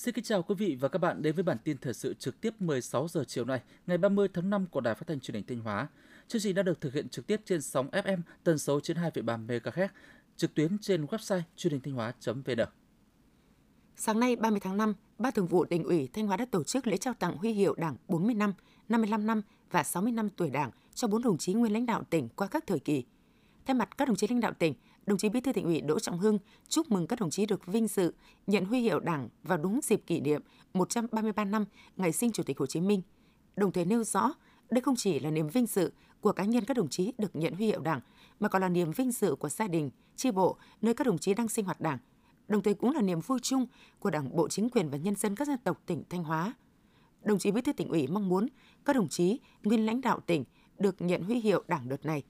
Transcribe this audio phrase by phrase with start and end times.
[0.00, 2.40] Xin kính chào quý vị và các bạn đến với bản tin thời sự trực
[2.40, 5.44] tiếp 16 giờ chiều nay, ngày 30 tháng 5 của Đài Phát thanh Truyền hình
[5.46, 5.88] Thanh Hóa.
[6.28, 9.88] Chương trình đã được thực hiện trực tiếp trên sóng FM tần số 92,3 MHz,
[10.36, 12.60] trực tuyến trên website truyền hình thanh hóa.vn.
[13.96, 16.86] Sáng nay 30 tháng 5, Ban Thường vụ Tỉnh ủy Thanh Hóa đã tổ chức
[16.86, 18.52] lễ trao tặng huy hiệu Đảng 40 năm,
[18.88, 22.28] 55 năm và 60 năm tuổi Đảng cho bốn đồng chí nguyên lãnh đạo tỉnh
[22.28, 23.04] qua các thời kỳ.
[23.66, 24.74] Thay mặt các đồng chí lãnh đạo tỉnh,
[25.06, 26.38] đồng chí Bí thư Tỉnh ủy Đỗ Trọng Hưng
[26.68, 28.12] chúc mừng các đồng chí được vinh dự
[28.46, 30.42] nhận huy hiệu Đảng vào đúng dịp kỷ niệm
[30.74, 31.64] 133 năm
[31.96, 33.02] ngày sinh Chủ tịch Hồ Chí Minh.
[33.56, 34.32] Đồng thời nêu rõ,
[34.70, 37.54] đây không chỉ là niềm vinh dự của cá nhân các đồng chí được nhận
[37.54, 38.00] huy hiệu Đảng,
[38.40, 41.34] mà còn là niềm vinh dự của gia đình, chi bộ nơi các đồng chí
[41.34, 41.98] đang sinh hoạt Đảng,
[42.48, 43.66] đồng thời cũng là niềm vui chung
[43.98, 46.54] của Đảng bộ chính quyền và nhân dân các dân tộc tỉnh Thanh Hóa.
[47.22, 48.48] Đồng chí Bí thư tỉnh ủy mong muốn
[48.84, 50.44] các đồng chí nguyên lãnh đạo tỉnh
[50.78, 52.22] được nhận huy hiệu Đảng đợt này.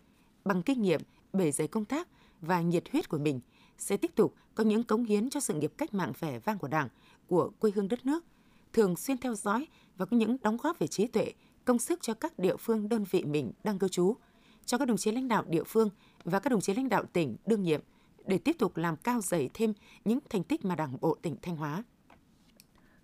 [0.45, 1.01] Bằng kinh nghiệm,
[1.33, 2.09] bề dày công tác
[2.41, 3.41] và nhiệt huyết của mình
[3.79, 6.69] sẽ tiếp tục có những cống hiến cho sự nghiệp cách mạng vẻ vang của
[6.69, 6.89] Đảng,
[7.27, 8.25] của quê hương đất nước,
[8.73, 11.33] thường xuyên theo dõi và có những đóng góp về trí tuệ,
[11.65, 14.17] công sức cho các địa phương đơn vị mình đang cư trú,
[14.65, 15.91] cho các đồng chí lãnh đạo địa phương
[16.25, 17.81] và các đồng chí lãnh đạo tỉnh đương nhiệm
[18.27, 19.73] để tiếp tục làm cao dày thêm
[20.05, 21.85] những thành tích mà Đảng bộ tỉnh Thanh Hóa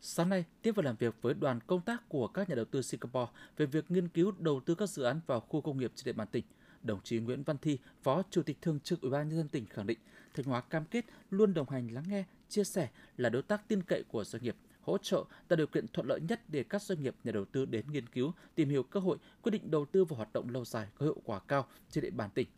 [0.01, 2.83] Sáng nay, tiếp vào làm việc với đoàn công tác của các nhà đầu tư
[2.83, 6.05] Singapore về việc nghiên cứu đầu tư các dự án vào khu công nghiệp trên
[6.05, 6.45] địa bàn tỉnh.
[6.83, 9.67] Đồng chí Nguyễn Văn Thi, Phó Chủ tịch Thường trực Ủy ban nhân dân tỉnh
[9.67, 9.99] khẳng định,
[10.35, 13.83] Thanh Hóa cam kết luôn đồng hành lắng nghe, chia sẻ là đối tác tin
[13.83, 17.03] cậy của doanh nghiệp, hỗ trợ tạo điều kiện thuận lợi nhất để các doanh
[17.03, 20.05] nghiệp nhà đầu tư đến nghiên cứu, tìm hiểu cơ hội, quyết định đầu tư
[20.05, 22.49] vào hoạt động lâu dài có hiệu quả cao trên địa bàn tỉnh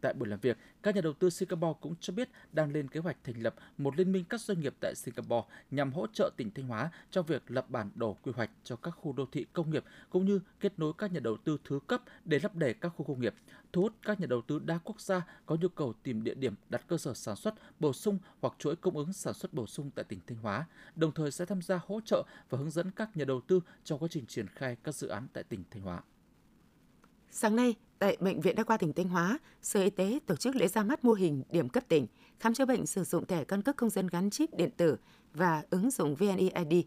[0.00, 3.00] Tại buổi làm việc, các nhà đầu tư Singapore cũng cho biết đang lên kế
[3.00, 6.50] hoạch thành lập một liên minh các doanh nghiệp tại Singapore nhằm hỗ trợ tỉnh
[6.50, 9.70] Thanh Hóa trong việc lập bản đồ quy hoạch cho các khu đô thị công
[9.70, 12.88] nghiệp cũng như kết nối các nhà đầu tư thứ cấp để lắp đầy các
[12.88, 13.34] khu công nghiệp,
[13.72, 16.54] thu hút các nhà đầu tư đa quốc gia có nhu cầu tìm địa điểm
[16.68, 19.90] đặt cơ sở sản xuất bổ sung hoặc chuỗi cung ứng sản xuất bổ sung
[19.94, 23.16] tại tỉnh Thanh Hóa, đồng thời sẽ tham gia hỗ trợ và hướng dẫn các
[23.16, 26.02] nhà đầu tư trong quá trình triển khai các dự án tại tỉnh Thanh Hóa.
[27.30, 30.56] Sáng nay, tại Bệnh viện Đa khoa tỉnh Thanh Hóa, Sở Y tế tổ chức
[30.56, 32.06] lễ ra mắt mô hình điểm cấp tỉnh
[32.40, 34.96] khám chữa bệnh sử dụng thẻ căn cước công dân gắn chip điện tử
[35.34, 36.84] và ứng dụng VNeID.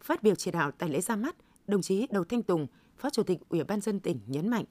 [0.00, 2.66] Phát biểu chỉ đạo tại lễ ra mắt, đồng chí Đầu Thanh Tùng,
[2.96, 4.64] Phó Chủ tịch Ủy ban dân tỉnh nhấn mạnh,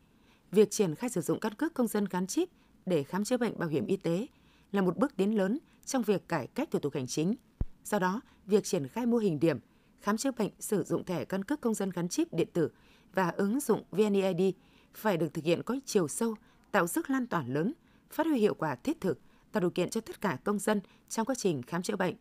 [0.51, 2.49] việc triển khai sử dụng căn cước công dân gắn chip
[2.85, 4.27] để khám chữa bệnh bảo hiểm y tế
[4.71, 7.35] là một bước tiến lớn trong việc cải cách thủ tục hành chính.
[7.83, 9.59] Do đó, việc triển khai mô hình điểm
[10.01, 12.69] khám chữa bệnh sử dụng thẻ căn cước công dân gắn chip điện tử
[13.13, 14.55] và ứng dụng VNeID
[14.97, 16.35] phải được thực hiện có chiều sâu,
[16.71, 17.73] tạo sức lan tỏa lớn,
[18.11, 19.19] phát huy hiệu quả thiết thực,
[19.51, 22.15] tạo điều kiện cho tất cả công dân trong quá trình khám chữa bệnh.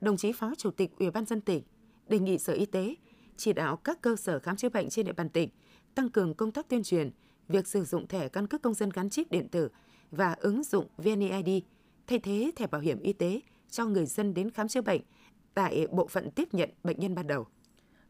[0.00, 1.62] Đồng chí Phó Chủ tịch Ủy ban dân tỉnh
[2.08, 2.94] đề nghị Sở Y tế
[3.36, 5.48] chỉ đạo các cơ sở khám chữa bệnh trên địa bàn tỉnh
[5.94, 7.10] tăng cường công tác tuyên truyền
[7.48, 9.68] việc sử dụng thẻ căn cước công dân gắn chip điện tử
[10.10, 11.62] và ứng dụng VNeID
[12.06, 13.40] thay thế thẻ bảo hiểm y tế
[13.70, 15.02] cho người dân đến khám chữa bệnh
[15.54, 17.46] tại bộ phận tiếp nhận bệnh nhân ban đầu.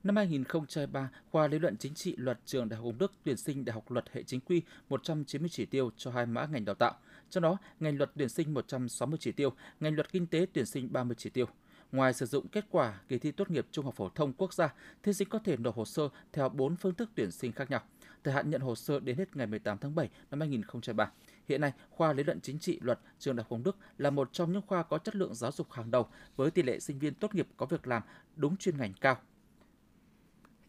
[0.04, 3.64] Năm 2003, khoa lý luận chính trị luật trường Đại học Hồng Đức tuyển sinh
[3.64, 6.94] Đại học Luật hệ chính quy 190 chỉ tiêu cho hai mã ngành đào tạo.
[7.30, 10.92] Trong đó, ngành luật tuyển sinh 160 chỉ tiêu, ngành luật kinh tế tuyển sinh
[10.92, 11.46] 30 chỉ tiêu.
[11.92, 14.74] Ngoài sử dụng kết quả kỳ thi tốt nghiệp trung học phổ thông quốc gia,
[15.02, 17.80] thí sinh có thể nộp hồ sơ theo 4 phương thức tuyển sinh khác nhau.
[18.24, 21.10] Thời hạn nhận hồ sơ đến hết ngày 18 tháng 7 năm 2003.
[21.48, 24.32] Hiện nay, khoa lý luận chính trị luật trường Đại học Hồng Đức là một
[24.32, 27.14] trong những khoa có chất lượng giáo dục hàng đầu với tỷ lệ sinh viên
[27.14, 28.02] tốt nghiệp có việc làm
[28.36, 29.16] đúng chuyên ngành cao,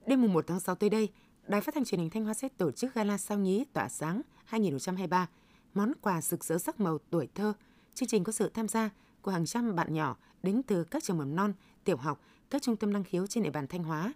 [0.07, 1.09] Đêm mùng 1 tháng 6 tới đây,
[1.47, 4.21] Đài Phát thanh Truyền hình Thanh Hóa sẽ tổ chức gala sao nhí tỏa sáng
[4.45, 5.29] 2023,
[5.73, 7.53] món quà rực rỡ sắc màu tuổi thơ.
[7.93, 8.89] Chương trình có sự tham gia
[9.21, 12.75] của hàng trăm bạn nhỏ đến từ các trường mầm non, tiểu học, các trung
[12.75, 14.13] tâm năng khiếu trên địa bàn Thanh Hóa.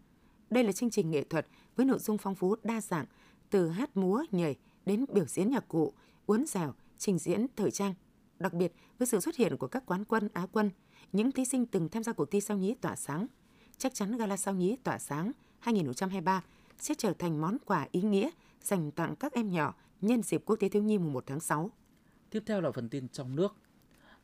[0.50, 3.06] Đây là chương trình nghệ thuật với nội dung phong phú đa dạng,
[3.50, 5.94] từ hát múa, nhảy đến biểu diễn nhạc cụ,
[6.26, 7.94] uốn dẻo, trình diễn thời trang.
[8.40, 10.70] Đặc biệt với sự xuất hiện của các quán quân, á quân,
[11.12, 13.28] những thí sinh từng tham gia cuộc thi sao nhí tỏa sáng.
[13.78, 16.44] Chắc chắn gala sao nhí tỏa sáng– 2023
[16.78, 18.30] sẽ trở thành món quà ý nghĩa
[18.62, 21.72] dành tặng các em nhỏ nhân dịp Quốc tế thiếu nhi mùng 1 tháng 6.
[22.30, 23.56] Tiếp theo là phần tin trong nước.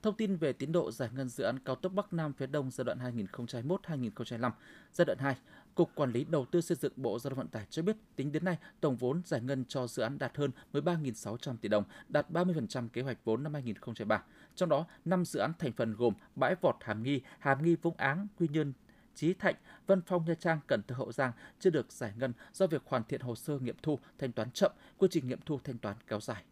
[0.01, 2.71] Thông tin về tiến độ giải ngân dự án cao tốc Bắc Nam phía Đông
[2.71, 4.51] giai đoạn 2021-2025,
[4.93, 5.35] giai đoạn 2,
[5.75, 8.31] Cục Quản lý Đầu tư xây dựng Bộ Giao thông Vận tải cho biết tính
[8.31, 12.31] đến nay, tổng vốn giải ngân cho dự án đạt hơn 13.600 tỷ đồng, đạt
[12.31, 14.23] 30% kế hoạch vốn năm 2023.
[14.55, 17.97] Trong đó, 5 dự án thành phần gồm Bãi Vọt Hàm Nghi, Hàm Nghi Vũng
[17.97, 18.73] Áng, Quy Nhơn,
[19.15, 19.55] Chí Thạnh,
[19.87, 23.03] Vân Phong Nha Trang, Cần Thơ Hậu Giang chưa được giải ngân do việc hoàn
[23.03, 26.19] thiện hồ sơ nghiệm thu, thanh toán chậm, quy trình nghiệm thu thanh toán kéo
[26.19, 26.43] dài.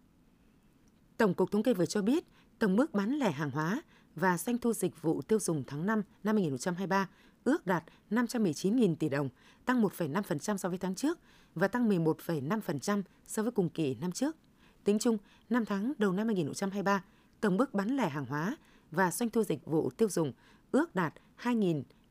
[1.18, 2.24] Tổng cục Thống kê vừa cho biết,
[2.60, 3.82] tổng mức bán lẻ hàng hóa
[4.16, 7.10] và doanh thu dịch vụ tiêu dùng tháng 5 năm 2023
[7.44, 9.30] ước đạt 519.000 tỷ đồng,
[9.66, 11.20] tăng 1,5% so với tháng trước
[11.56, 14.36] và tăng 11,5% so với cùng kỳ năm trước.
[14.84, 15.18] Tính chung,
[15.50, 17.04] 5 tháng đầu năm 2023,
[17.42, 18.58] tổng mức bán lẻ hàng hóa
[18.92, 20.34] và doanh thu dịch vụ tiêu dùng
[20.72, 21.14] ước đạt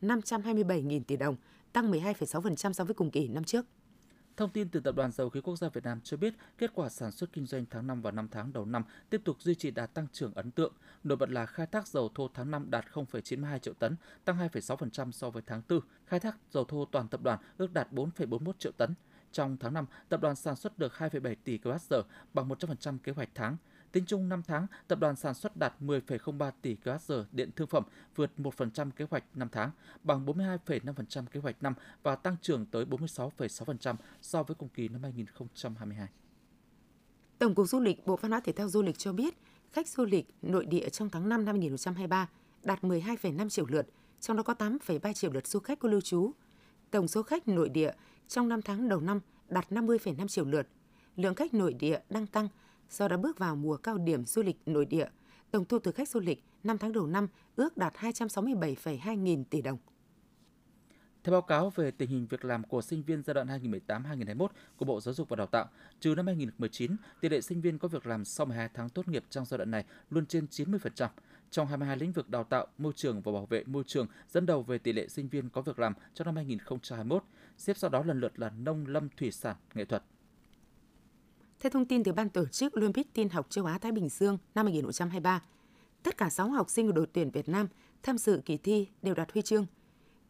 [0.03, 1.37] 527.000 tỷ đồng,
[1.73, 3.67] tăng 12,6% so với cùng kỳ năm trước.
[4.37, 6.89] Thông tin từ Tập đoàn Dầu khí Quốc gia Việt Nam cho biết, kết quả
[6.89, 9.71] sản xuất kinh doanh tháng 5 và 5 tháng đầu năm tiếp tục duy trì
[9.71, 10.73] đạt tăng trưởng ấn tượng.
[11.05, 15.11] Nổi bật là khai thác dầu thô tháng 5 đạt 0,92 triệu tấn, tăng 2,6%
[15.11, 15.81] so với tháng 4.
[16.07, 18.95] Khai thác dầu thô toàn tập đoàn ước đạt 4,41 triệu tấn.
[19.33, 22.03] Trong tháng 5, tập đoàn sản xuất được 2,7 tỷ kWh,
[22.35, 23.57] bằng 100% kế hoạch tháng.
[23.93, 27.85] Tính chung 5 tháng, tập đoàn sản xuất đạt 10,03 tỷ kWh điện thương phẩm,
[28.17, 29.71] vượt 1% kế hoạch 5 tháng,
[30.03, 35.03] bằng 42,5% kế hoạch năm và tăng trưởng tới 46,6% so với cùng kỳ năm
[35.03, 36.09] 2022.
[37.39, 39.35] Tổng cục Du lịch Bộ Văn hóa Thể thao Du lịch cho biết,
[39.73, 42.29] khách du lịch nội địa trong tháng 5 năm 2023
[42.63, 43.87] đạt 12,5 triệu lượt,
[44.21, 46.31] trong đó có 8,3 triệu lượt du khách có lưu trú.
[46.91, 47.93] Tổng số khách nội địa
[48.29, 50.69] trong 5 tháng đầu năm đạt 50,5 triệu lượt.
[51.17, 52.49] Lượng khách nội địa đang tăng
[52.93, 55.07] do đã bước vào mùa cao điểm du lịch nội địa.
[55.51, 59.63] Tổng thu từ khách du lịch 5 tháng đầu năm ước đạt 267,2 nghìn tỷ
[59.63, 59.79] đồng.
[61.25, 64.47] Theo báo cáo về tình hình việc làm của sinh viên giai đoạn 2018-2021
[64.77, 65.69] của Bộ Giáo dục và Đào tạo,
[66.01, 69.25] trừ năm 2019, tỷ lệ sinh viên có việc làm sau 12 tháng tốt nghiệp
[69.31, 71.09] trong giai đoạn này luôn trên 90%.
[71.51, 74.63] Trong 22 lĩnh vực đào tạo, môi trường và bảo vệ môi trường dẫn đầu
[74.63, 77.25] về tỷ lệ sinh viên có việc làm trong năm 2021,
[77.57, 80.03] xếp sau đó lần lượt là nông lâm thủy sản, nghệ thuật.
[81.63, 84.39] Theo thông tin từ Ban tổ chức Olympic tin học châu Á Thái Bình Dương
[84.55, 85.43] năm 2023,
[86.03, 87.69] tất cả 6 học sinh của đội tuyển Việt Nam
[88.03, 89.67] tham dự kỳ thi đều đạt huy chương.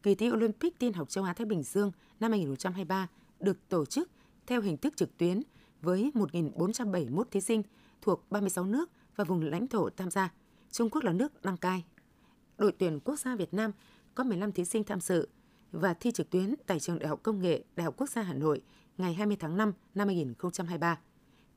[0.03, 3.07] Kỳ thi Olympic tin học châu Á Thái Bình Dương năm 2023
[3.39, 4.09] được tổ chức
[4.47, 5.41] theo hình thức trực tuyến
[5.81, 7.63] với 1.471 thí sinh
[8.01, 10.33] thuộc 36 nước và vùng lãnh thổ tham gia.
[10.71, 11.83] Trung Quốc là nước đăng cai.
[12.57, 13.71] Đội tuyển quốc gia Việt Nam
[14.15, 15.27] có 15 thí sinh tham dự
[15.71, 18.33] và thi trực tuyến tại trường Đại học Công nghệ Đại học Quốc gia Hà
[18.33, 18.61] Nội
[18.97, 20.99] ngày 20 tháng 5 năm 2023.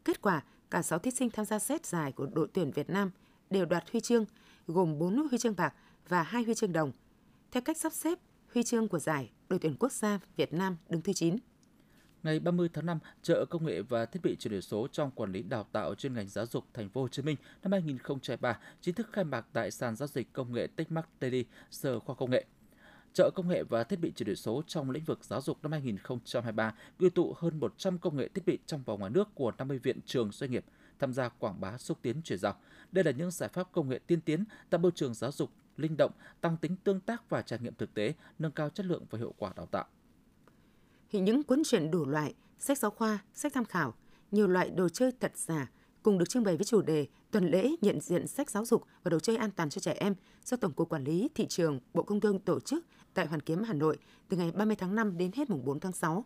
[0.06, 3.10] Kết quả, cả 6 thí sinh tham gia xét giải của đội tuyển Việt Nam
[3.50, 4.24] đều đoạt huy chương,
[4.66, 5.74] gồm 4 huy chương bạc
[6.08, 6.92] và 2 huy chương đồng.
[7.50, 8.18] Theo cách sắp xếp
[8.54, 11.36] huy chương của giải, đội tuyển quốc gia Việt Nam đứng thứ 9.
[12.22, 15.32] Ngày 30 tháng 5, chợ công nghệ và thiết bị chuyển đổi số trong quản
[15.32, 18.94] lý đào tạo chuyên ngành giáo dục Thành phố Hồ Chí Minh năm 2023 chính
[18.94, 22.44] thức khai mạc tại sàn giao dịch công nghệ Techmark Daily, Sở Khoa Công nghệ.
[23.16, 25.72] Chợ công nghệ và thiết bị chuyển đổi số trong lĩnh vực giáo dục năm
[25.72, 29.78] 2023 quy tụ hơn 100 công nghệ thiết bị trong và ngoài nước của 50
[29.78, 30.64] viện trường doanh nghiệp
[30.98, 32.56] tham gia quảng bá xúc tiến chuyển giao.
[32.92, 35.96] Đây là những giải pháp công nghệ tiên tiến tạo môi trường giáo dục linh
[35.96, 39.18] động, tăng tính tương tác và trải nghiệm thực tế, nâng cao chất lượng và
[39.18, 39.84] hiệu quả đào tạo.
[41.08, 43.94] Hiện những cuốn truyện đủ loại, sách giáo khoa, sách tham khảo,
[44.30, 45.70] nhiều loại đồ chơi thật giả
[46.06, 49.08] cùng được trưng bày với chủ đề tuần lễ nhận diện sách giáo dục và
[49.08, 50.14] đồ chơi an toàn cho trẻ em
[50.44, 53.62] do Tổng cục Quản lý Thị trường Bộ Công Thương tổ chức tại Hoàn Kiếm,
[53.62, 53.98] Hà Nội
[54.28, 56.24] từ ngày 30 tháng 5 đến hết mùng 4 tháng 6.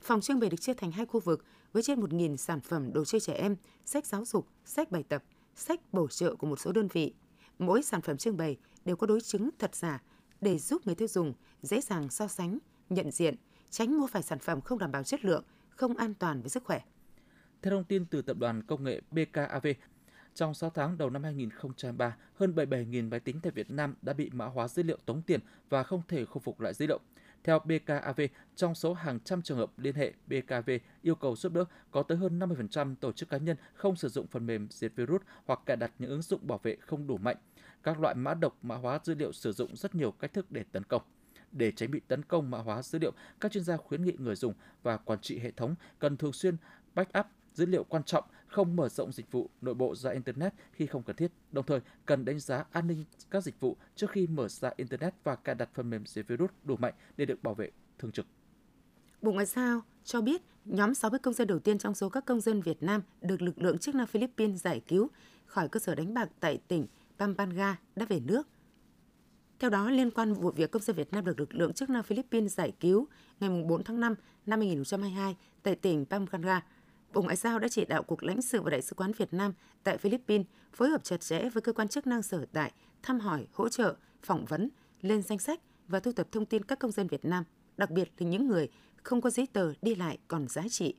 [0.00, 3.04] Phòng trưng bày được chia thành hai khu vực với trên 1.000 sản phẩm đồ
[3.04, 5.24] chơi trẻ em, sách giáo dục, sách bài tập,
[5.56, 7.14] sách bổ trợ của một số đơn vị.
[7.58, 10.02] Mỗi sản phẩm trưng bày đều có đối chứng thật giả
[10.40, 12.58] để giúp người tiêu dùng dễ dàng so sánh,
[12.90, 13.34] nhận diện,
[13.70, 16.64] tránh mua phải sản phẩm không đảm bảo chất lượng, không an toàn với sức
[16.64, 16.80] khỏe.
[17.62, 19.66] Theo thông tin từ tập đoàn công nghệ BKAV,
[20.34, 24.30] trong 6 tháng đầu năm 2023, hơn 77.000 máy tính tại Việt Nam đã bị
[24.32, 27.00] mã hóa dữ liệu tống tiền và không thể khôi phục lại dữ liệu.
[27.44, 28.20] Theo BKAV,
[28.56, 30.70] trong số hàng trăm trường hợp liên hệ BKAV
[31.02, 34.26] yêu cầu giúp đỡ, có tới hơn 50% tổ chức cá nhân không sử dụng
[34.26, 37.36] phần mềm diệt virus hoặc cài đặt những ứng dụng bảo vệ không đủ mạnh.
[37.82, 40.64] Các loại mã độc mã hóa dữ liệu sử dụng rất nhiều cách thức để
[40.72, 41.02] tấn công.
[41.52, 44.34] Để tránh bị tấn công mã hóa dữ liệu, các chuyên gia khuyến nghị người
[44.34, 46.56] dùng và quản trị hệ thống cần thường xuyên
[46.94, 50.86] backup dữ liệu quan trọng, không mở rộng dịch vụ nội bộ ra Internet khi
[50.86, 54.26] không cần thiết, đồng thời cần đánh giá an ninh các dịch vụ trước khi
[54.26, 57.54] mở ra Internet và cài đặt phần mềm diệt virus đủ mạnh để được bảo
[57.54, 58.26] vệ thường trực.
[59.22, 62.40] Bộ Ngoại giao cho biết nhóm 60 công dân đầu tiên trong số các công
[62.40, 65.08] dân Việt Nam được lực lượng chức năng Philippines giải cứu
[65.46, 66.86] khỏi cơ sở đánh bạc tại tỉnh
[67.18, 68.48] Pampanga đã về nước.
[69.58, 72.02] Theo đó, liên quan vụ việc công dân Việt Nam được lực lượng chức năng
[72.02, 73.08] Philippines giải cứu
[73.40, 74.14] ngày 4 tháng 5
[74.46, 76.62] năm 2022 tại tỉnh Pampanga,
[77.14, 79.52] Bộ Ngoại giao đã chỉ đạo Cục lãnh sự và Đại sứ quán Việt Nam
[79.84, 83.46] tại Philippines phối hợp chặt chẽ với cơ quan chức năng sở tại, thăm hỏi,
[83.52, 87.06] hỗ trợ, phỏng vấn, lên danh sách và thu thập thông tin các công dân
[87.06, 87.44] Việt Nam,
[87.76, 88.68] đặc biệt là những người
[89.02, 90.94] không có giấy tờ đi lại còn giá trị.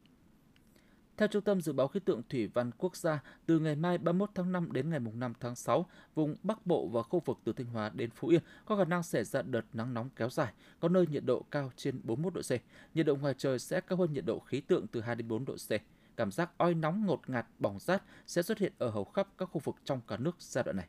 [1.17, 4.29] Theo Trung tâm Dự báo Khí tượng Thủy văn Quốc gia, từ ngày mai 31
[4.35, 7.67] tháng 5 đến ngày 5 tháng 6, vùng Bắc Bộ và khu vực từ Thanh
[7.67, 10.89] Hóa đến Phú Yên có khả năng xảy ra đợt nắng nóng kéo dài, có
[10.89, 12.51] nơi nhiệt độ cao trên 41 độ C.
[12.95, 15.45] Nhiệt độ ngoài trời sẽ cao hơn nhiệt độ khí tượng từ 2 đến 4
[15.45, 15.71] độ C
[16.17, 19.45] cảm giác oi nóng ngột ngạt bỏng rát sẽ xuất hiện ở hầu khắp các
[19.45, 20.87] khu vực trong cả nước giai đoạn này.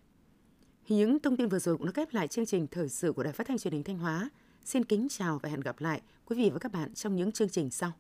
[0.88, 3.32] Những thông tin vừa rồi cũng đã khép lại chương trình thời sự của Đài
[3.32, 4.30] Phát thanh Truyền hình Thanh Hóa.
[4.64, 7.48] Xin kính chào và hẹn gặp lại quý vị và các bạn trong những chương
[7.48, 7.92] trình sau.